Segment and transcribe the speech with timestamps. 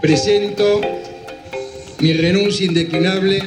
[0.00, 0.80] presento
[2.00, 3.42] mi renuncia indeclinable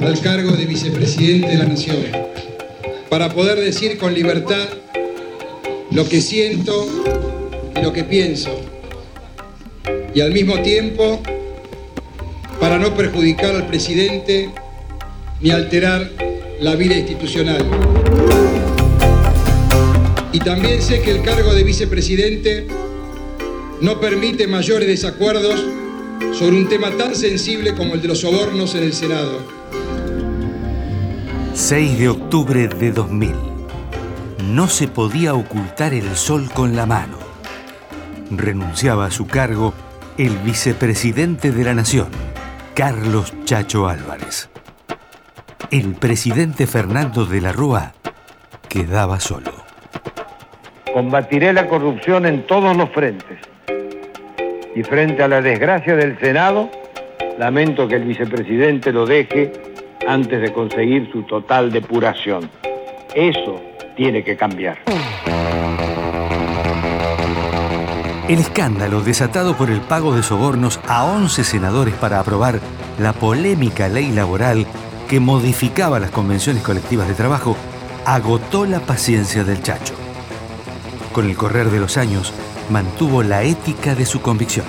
[0.00, 1.96] al cargo de vicepresidente de la Nación,
[3.08, 4.68] para poder decir con libertad
[5.90, 6.86] lo que siento
[7.74, 8.60] y lo que pienso,
[10.14, 11.22] y al mismo tiempo
[12.60, 14.50] para no perjudicar al presidente
[15.40, 16.10] ni alterar
[16.60, 17.64] la vida institucional.
[20.30, 22.66] Y también sé que el cargo de vicepresidente
[23.80, 25.64] no permite mayores desacuerdos
[26.32, 29.40] sobre un tema tan sensible como el de los sobornos en el Senado.
[31.54, 33.34] 6 de octubre de 2000.
[34.50, 37.18] No se podía ocultar el sol con la mano.
[38.30, 39.74] Renunciaba a su cargo
[40.18, 42.08] el vicepresidente de la Nación,
[42.74, 44.48] Carlos Chacho Álvarez.
[45.70, 47.94] El presidente Fernando de la Rúa
[48.68, 49.52] quedaba solo.
[50.92, 53.53] Combatiré la corrupción en todos los frentes
[54.74, 56.70] y frente a la desgracia del Senado,
[57.38, 59.52] lamento que el vicepresidente lo deje
[60.06, 62.50] antes de conseguir su total depuración.
[63.14, 63.60] Eso
[63.96, 64.78] tiene que cambiar.
[68.28, 72.58] El escándalo desatado por el pago de sobornos a 11 senadores para aprobar
[72.98, 74.66] la polémica ley laboral
[75.08, 77.54] que modificaba las convenciones colectivas de trabajo
[78.06, 79.94] agotó la paciencia del Chacho.
[81.12, 82.32] Con el correr de los años,
[82.70, 84.66] mantuvo la ética de su convicción.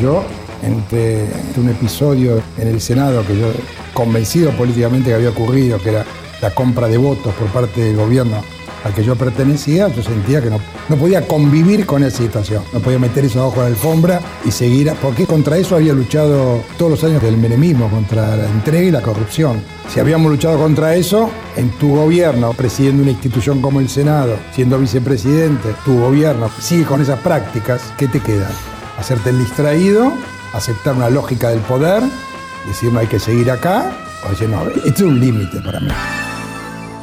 [0.00, 0.24] Yo,
[0.62, 3.48] entre un episodio en el Senado que yo,
[3.92, 6.04] convencido políticamente que había ocurrido, que era
[6.40, 8.42] la compra de votos por parte del gobierno
[8.84, 12.62] al que yo pertenecía, yo sentía que no, no podía convivir con esa situación.
[12.72, 16.62] No podía meter eso abajo de la alfombra y seguir, porque contra eso había luchado
[16.76, 19.62] todos los años del menemismo, contra la entrega y la corrupción.
[19.92, 24.78] Si habíamos luchado contra eso, en tu gobierno, presidiendo una institución como el Senado, siendo
[24.78, 28.50] vicepresidente, tu gobierno sigue con esas prácticas, ¿qué te queda?
[28.98, 30.12] Hacerte el distraído,
[30.52, 32.02] aceptar una lógica del poder,
[32.66, 33.92] decir no hay que seguir acá,
[34.26, 35.88] o decir no, esto es un límite para mí.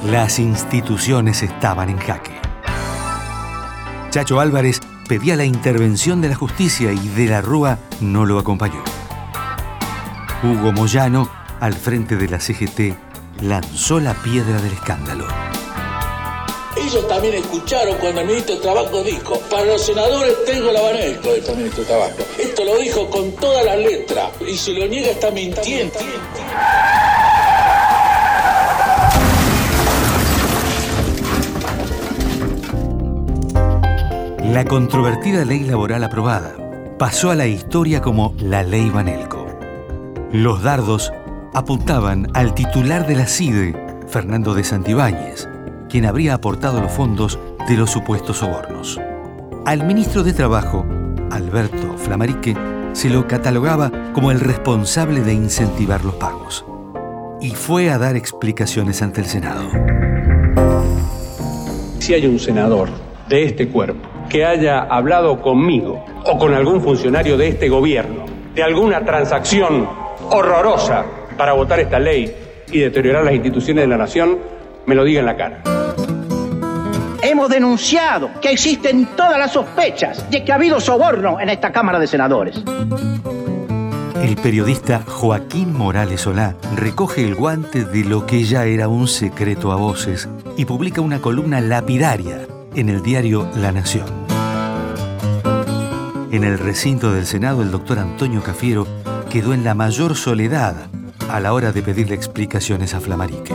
[0.06, 2.40] Las instituciones estaban en jaque.
[4.12, 4.80] Chacho Álvarez
[5.10, 8.84] pedía la intervención de la justicia y de la Rúa no lo acompañó.
[10.44, 11.28] Hugo Moyano,
[11.60, 12.96] al frente de la CGT,
[13.42, 15.26] lanzó la piedra del escándalo.
[16.78, 21.34] Ellos también escucharon cuando el ministro de Trabajo dijo, para los senadores tengo la Banesco,
[21.34, 22.18] dijo el ministro de Trabajo.
[22.38, 25.98] Esto lo dijo con toda la letra y si lo niega está mintiendo.
[34.52, 36.56] La controvertida ley laboral aprobada
[37.00, 39.48] pasó a la historia como la ley Banelco.
[40.32, 41.12] Los dardos
[41.54, 43.76] apuntaban al titular de la CIDE,
[44.08, 45.50] Fernando de Santibáñez,
[45.90, 49.02] quien habría aportado los fondos de los supuestos sobornos.
[49.66, 50.86] Al ministro de Trabajo,
[51.32, 52.56] Alberto Flamarique,
[52.94, 56.64] se lo catalogaba como el responsable de incentivar los pagos.
[57.42, 59.68] Y fue a dar explicaciones ante el Senado.
[62.00, 62.90] Si hay un senador
[63.28, 68.26] de este cuerpo que haya hablado conmigo o con algún funcionario de este gobierno
[68.56, 69.88] de alguna transacción
[70.32, 71.06] horrorosa
[71.38, 72.34] para votar esta ley
[72.72, 74.40] y deteriorar las instituciones de la nación,
[74.86, 75.62] me lo diga en la cara.
[77.22, 82.00] Hemos denunciado que existen todas las sospechas de que ha habido soborno en esta Cámara
[82.00, 82.64] de Senadores.
[84.22, 89.72] El periodista Joaquín Morales Solá recoge el guante de lo que ya era un secreto
[89.72, 92.45] a voces y publica una columna lapidaria
[92.76, 94.06] en el diario La Nación.
[96.32, 98.86] En el recinto del Senado, el doctor Antonio Cafiero
[99.30, 100.76] quedó en la mayor soledad
[101.30, 103.54] a la hora de pedirle explicaciones a Flamarique.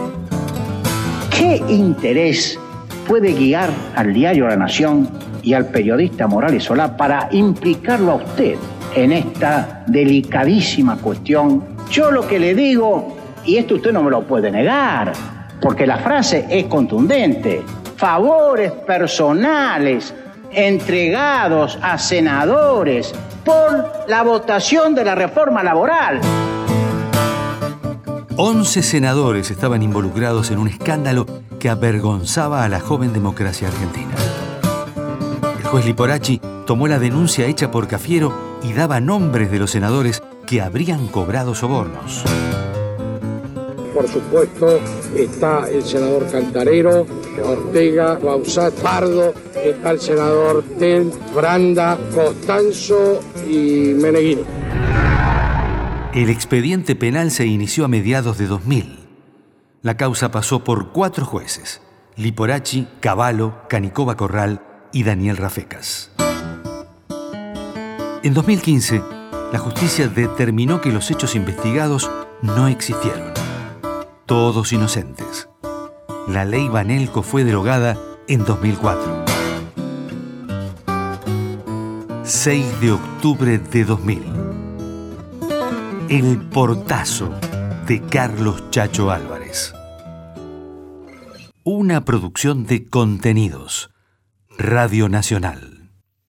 [1.31, 2.59] ¿Qué interés
[3.07, 5.09] puede guiar al diario La Nación
[5.43, 8.57] y al periodista Morales Solá para implicarlo a usted
[8.95, 11.65] en esta delicadísima cuestión?
[11.91, 15.13] Yo lo que le digo, y esto usted no me lo puede negar,
[15.61, 17.63] porque la frase es contundente,
[18.01, 20.15] favores personales
[20.51, 23.15] entregados a senadores
[23.45, 26.19] por la votación de la reforma laboral.
[28.39, 31.27] 11 senadores estaban involucrados en un escándalo
[31.59, 34.15] que avergonzaba a la joven democracia argentina.
[35.59, 38.33] El juez Liporachi tomó la denuncia hecha por Cafiero
[38.63, 42.25] y daba nombres de los senadores que habrían cobrado sobornos
[44.01, 44.81] por supuesto,
[45.15, 47.07] está el senador Cantarero,
[47.45, 54.43] Ortega, Bausat, Pardo, está el senador Tel, Branda, Costanzo y Meneghini.
[56.15, 59.01] El expediente penal se inició a mediados de 2000.
[59.83, 61.83] La causa pasó por cuatro jueces,
[62.17, 64.63] Liporachi, Cavallo, Canicova Corral
[64.95, 66.11] y Daniel Rafecas.
[68.23, 69.03] En 2015,
[69.53, 72.11] la justicia determinó que los hechos investigados
[72.41, 73.30] no existieron.
[74.31, 75.49] Todos inocentes.
[76.29, 77.99] La ley Banelco fue derogada
[78.29, 79.25] en 2004.
[82.23, 84.23] 6 de octubre de 2000.
[86.11, 87.35] El portazo
[87.89, 89.75] de Carlos Chacho Álvarez.
[91.65, 93.91] Una producción de contenidos.
[94.57, 95.70] Radio Nacional.